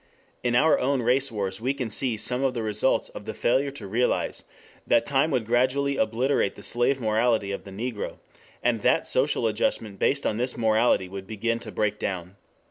In 0.41 0.55
our 0.55 0.79
own 0.79 1.03
race 1.03 1.31
wars 1.31 1.61
we 1.61 1.75
can 1.75 1.91
see 1.91 2.17
some 2.17 2.43
of 2.43 2.55
the 2.55 2.63
results 2.63 3.09
of 3.09 3.25
the 3.25 3.35
failure 3.35 3.69
to 3.69 3.85
realize 3.85 4.43
that 4.87 5.05
time 5.05 5.29
would 5.29 5.45
gradually 5.45 5.95
obliterate 5.95 6.55
the 6.55 6.63
slave 6.63 6.99
morality 6.99 7.51
of 7.51 7.65
the 7.65 7.71
Negro, 7.71 8.15
and 8.63 8.81
that 8.81 9.05
social 9.05 9.45
adjustment 9.45 9.99
based 9.99 10.25
on 10.25 10.37
this 10.37 10.57
morality 10.57 11.07
would 11.07 11.27
begin 11.27 11.59
to 11.59 11.71
break 11.71 11.99
down. 11.99 12.35